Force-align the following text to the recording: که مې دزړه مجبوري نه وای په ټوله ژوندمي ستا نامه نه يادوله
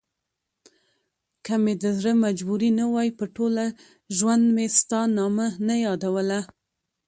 که 1.45 1.53
مې 1.63 1.73
دزړه 1.83 2.11
مجبوري 2.25 2.69
نه 2.79 2.85
وای 2.93 3.09
په 3.19 3.25
ټوله 3.35 3.65
ژوندمي 4.17 4.67
ستا 4.79 5.01
نامه 5.17 5.47
نه 5.67 5.75
يادوله 5.85 6.39